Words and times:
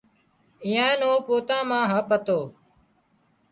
ايئان 0.65 0.91
نو 1.01 1.09
پوتان 1.27 1.61
مان 1.69 1.83
هپ 1.93 2.07
هتو 2.13 2.39